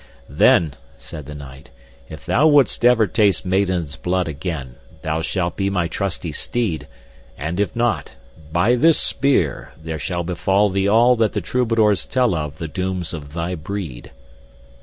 [0.29, 1.69] "Then," said the knight,
[2.09, 6.87] "if thou would'st ever taste maiden's blood again thou shalt be my trusty steed,
[7.37, 8.15] and if not,
[8.51, 13.13] by this spear there shall befall thee all that the troubadours tell of the dooms
[13.13, 14.09] of thy breed."